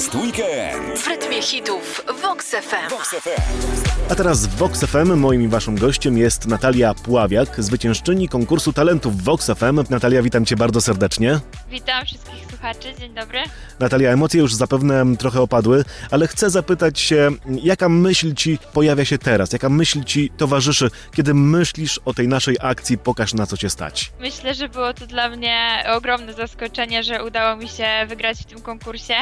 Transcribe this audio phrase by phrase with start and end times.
[0.00, 0.98] Jest weekend.
[0.98, 2.90] W rytmie hitów Vox FM.
[2.90, 3.40] Vox FM.
[4.08, 9.22] A teraz w Vox FM moim i waszym gościem jest Natalia Puławiak, zwyciężczyni konkursu talentów
[9.22, 9.84] Vox FM.
[9.90, 11.40] Natalia, witam cię bardzo serdecznie.
[11.70, 13.38] Witam wszystkich słuchaczy, dzień dobry.
[13.80, 17.28] Natalia, emocje już zapewne trochę opadły, ale chcę zapytać się,
[17.62, 19.52] jaka myśl ci pojawia się teraz?
[19.52, 24.12] Jaka myśl ci towarzyszy, kiedy myślisz o tej naszej akcji Pokaż na co cię stać?
[24.20, 28.60] Myślę, że było to dla mnie ogromne zaskoczenie, że udało mi się wygrać w tym
[28.60, 29.14] konkursie,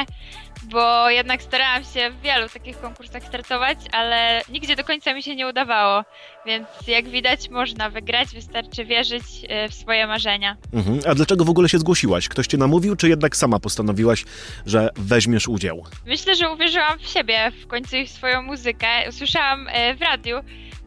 [0.63, 5.35] bo jednak starałam się w wielu takich konkursach startować, ale nigdzie do końca mi się
[5.35, 6.03] nie udawało.
[6.45, 10.57] Więc jak widać, można wygrać, wystarczy wierzyć e, w swoje marzenia.
[10.73, 10.99] Mhm.
[11.07, 12.29] A dlaczego w ogóle się zgłosiłaś?
[12.39, 14.25] Ktoś cię namówił, czy jednak sama postanowiłaś,
[14.65, 15.83] że weźmiesz udział?
[16.05, 18.87] Myślę, że uwierzyłam w siebie, w końcu i w swoją muzykę.
[19.09, 20.37] Usłyszałam e, w radiu,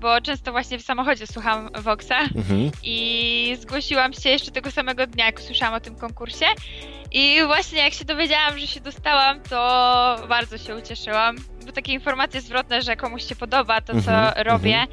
[0.01, 2.71] bo często właśnie w samochodzie słucham Voxa Mhm.
[2.83, 6.47] i zgłosiłam się jeszcze tego samego dnia, jak usłyszałam o tym konkursie.
[7.13, 9.57] I właśnie jak się dowiedziałam, że się dostałam, to
[10.29, 14.85] bardzo się ucieszyłam, bo takie informacje zwrotne, że komuś się podoba to, co Mhm, robię,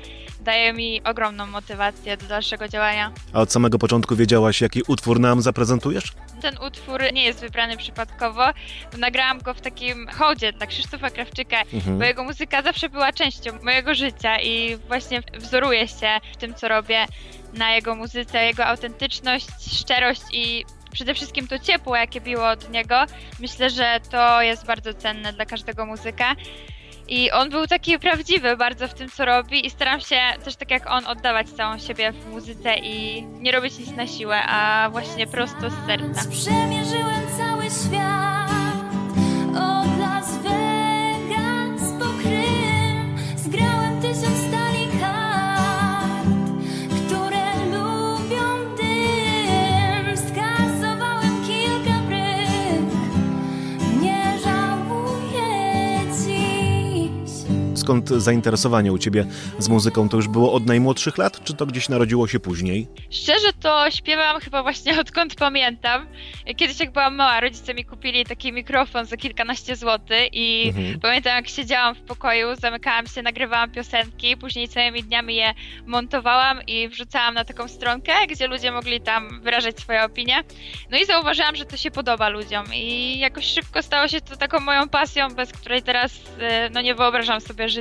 [0.42, 3.12] daje mi ogromną motywację do dalszego działania.
[3.34, 6.12] A od samego początku wiedziałaś, jaki utwór nam zaprezentujesz?
[6.42, 8.46] Ten utwór nie jest wybrany przypadkowo,
[8.92, 11.98] bo nagrałam go w takim hołdzie dla Krzysztofa Krawczyka, Mhm.
[12.00, 16.68] bo jego muzyka zawsze była częścią mojego życia i właśnie wzoruję się w tym, co
[16.68, 17.06] robię
[17.54, 19.48] na jego muzyce, jego autentyczność,
[19.80, 22.96] szczerość i przede wszystkim to ciepło, jakie biło od niego.
[23.40, 26.36] Myślę, że to jest bardzo cenne dla każdego muzyka.
[27.08, 30.72] I on był taki prawdziwy bardzo w tym, co robi i staram się też tak
[30.72, 35.28] jak on oddawać całą siebie w muzyce i nie robić nic na siłę, a właśnie
[35.28, 36.30] prosto z serca.
[36.32, 38.59] Przemierzyłem cały świat
[57.90, 59.26] Skąd zainteresowanie u ciebie
[59.60, 60.10] z muzyką?
[60.10, 62.88] To już było od najmłodszych lat, czy to gdzieś narodziło się później?
[63.10, 66.08] Szczerze to śpiewam chyba właśnie odkąd pamiętam.
[66.58, 71.00] Kiedyś jak byłam mała, rodzice mi kupili taki mikrofon za kilkanaście złotych i Mhm.
[71.00, 75.54] pamiętam jak siedziałam w pokoju, zamykałam się, nagrywałam piosenki, później całymi dniami je
[75.86, 80.44] montowałam i wrzucałam na taką stronkę, gdzie ludzie mogli tam wyrażać swoje opinie.
[80.92, 84.60] No i zauważyłam, że to się podoba ludziom i jakoś szybko stało się to taką
[84.60, 87.79] moją pasją, bez której teraz e, no nie wyobrażam sobie życia.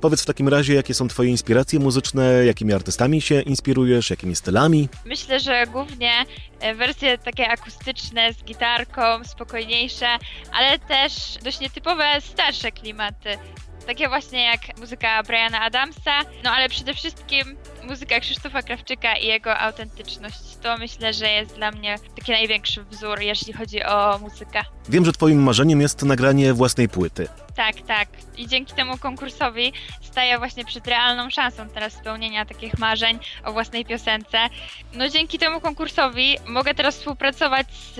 [0.00, 4.88] Powiedz w takim razie, jakie są twoje inspiracje muzyczne, jakimi artystami się inspirujesz, jakimi stylami?
[5.04, 6.12] Myślę, że głównie
[6.60, 10.06] e, wersje takie akustyczne z gitarką, spokojniejsze,
[10.52, 11.12] ale też
[11.44, 13.38] dość nietypowe starsze klimaty.
[13.86, 17.56] Takie właśnie jak muzyka Briana Adamsa, no ale przede wszystkim
[17.88, 20.38] muzyka Krzysztofa Krawczyka i jego autentyczność.
[20.62, 24.62] To myślę, że jest dla mnie taki największy wzór, jeśli chodzi o muzykę.
[24.88, 27.28] Wiem, że twoim marzeniem jest nagranie własnej płyty.
[27.56, 28.08] Tak, tak.
[28.36, 33.84] I dzięki temu konkursowi staję właśnie przed realną szansą teraz spełnienia takich marzeń o własnej
[33.84, 34.38] piosence.
[34.92, 37.98] No dzięki temu konkursowi mogę teraz współpracować z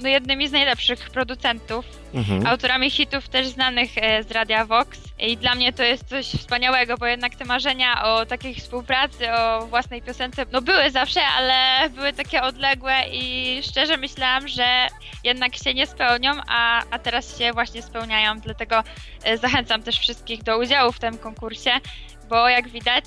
[0.00, 1.84] no, jednymi z najlepszych producentów,
[2.14, 2.46] Mhm.
[2.46, 4.98] autorami hitów też znanych e, z Radia Vox.
[5.18, 9.66] I dla mnie to jest coś wspaniałego, bo jednak te marzenia o takiej współpracy, o
[9.66, 14.86] własnej piosence, no były zawsze, ale były takie odległe i szczerze myślałam, że
[15.24, 18.40] jednak się nie spełnią, a, a teraz się właśnie spełniają.
[18.40, 18.82] Dlatego
[19.24, 21.70] e, zachęcam też wszystkich do udziału w tym konkursie,
[22.28, 23.04] bo jak widać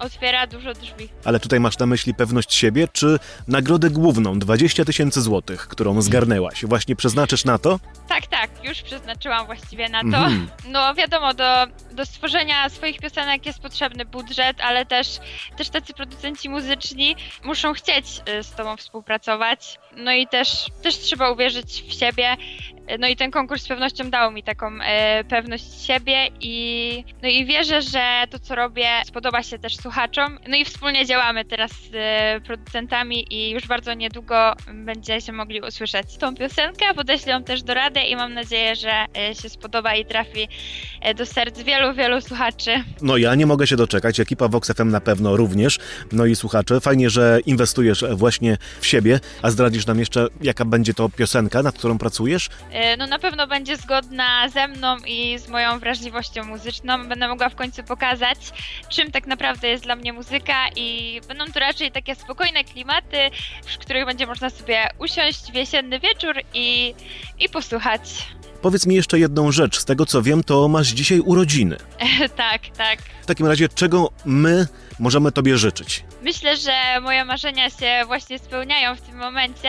[0.00, 1.08] otwiera dużo drzwi.
[1.24, 3.18] Ale tutaj masz na myśli pewność siebie, czy
[3.48, 7.80] nagrodę główną 20 tysięcy złotych, którą zgarnęłaś, właśnie przeznaczysz na to?
[8.08, 10.06] Tak, tak, już przeznaczyłam właściwie na to.
[10.06, 10.48] Mhm.
[10.68, 15.20] No wiadomo, do, do stworzenia swoich piosenek jest potrzebny budżet, ale też,
[15.56, 19.78] też tacy producenci muzyczni muszą chcieć y, z tobą współpracować.
[19.96, 22.36] No i też, też trzeba uwierzyć w siebie.
[22.98, 27.44] No i ten konkurs z pewnością dał mi taką e, pewność siebie i, no i
[27.44, 30.38] wierzę, że to co robię spodoba się też słuchaczom.
[30.48, 36.16] No i wspólnie działamy teraz z e, producentami i już bardzo niedługo będziecie mogli usłyszeć
[36.16, 36.94] tą piosenkę.
[36.94, 40.48] Podeślę ją też do rady i mam nadzieję, że e, się spodoba i trafi
[41.14, 42.70] do serc wielu, wielu słuchaczy.
[43.02, 45.78] No ja nie mogę się doczekać, ekipa Vox FM na pewno również.
[46.12, 50.94] No i słuchacze, fajnie, że inwestujesz właśnie w siebie, a zdradzisz nam jeszcze, jaka będzie
[50.94, 52.48] to piosenka, nad którą pracujesz?
[52.70, 57.08] E, No na pewno będzie zgodna ze mną i z moją wrażliwością muzyczną.
[57.08, 58.38] Będę mogła w końcu pokazać,
[58.88, 63.16] czym tak naprawdę jest dla mnie muzyka i będą to raczej takie spokojne klimaty,
[63.66, 66.94] w których będzie można sobie usiąść w jesienny wieczór i,
[67.38, 68.00] i posłuchać.
[68.62, 71.76] Powiedz mi jeszcze jedną rzecz, z tego co wiem, to masz dzisiaj urodziny.
[72.36, 72.98] tak, tak.
[73.22, 74.66] W takim razie, czego my
[74.98, 76.04] możemy Tobie życzyć?
[76.22, 79.68] Myślę, że moje marzenia się właśnie spełniają w tym momencie,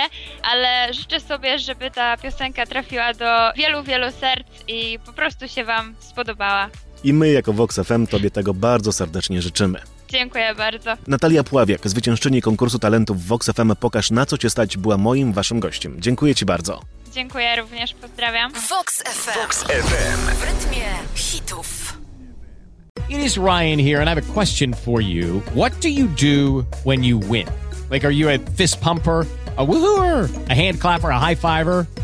[0.51, 5.65] ale życzę sobie, żeby ta piosenka trafiła do wielu, wielu serc i po prostu się
[5.65, 6.69] Wam spodobała.
[7.03, 9.79] I my jako Vox FM Tobie tego bardzo serdecznie życzymy.
[10.11, 10.93] Dziękuję bardzo.
[11.07, 15.59] Natalia Pławiak, zwyciężczyni konkursu talentów Vox FM Pokaż na co Cię stać, była moim Waszym
[15.59, 15.95] gościem.
[15.99, 16.81] Dziękuję Ci bardzo.
[17.11, 18.51] Dziękuję również, pozdrawiam.
[18.69, 20.35] Vox FM.
[20.35, 20.85] W rytmie
[21.15, 21.97] hitów.
[23.09, 25.41] It is Ryan here, and I have a question for you.
[25.55, 27.47] What do you do when you win?
[27.91, 29.25] Like, are you a fist pumper?
[29.57, 31.85] A woohooer, a hand clapper, a high fiver.